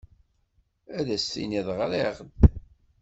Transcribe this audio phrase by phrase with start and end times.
[0.97, 2.17] Ad as-tiniḍ ɣriɣ-d?